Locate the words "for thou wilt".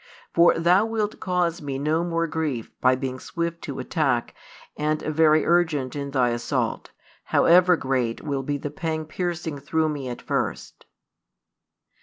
0.33-1.19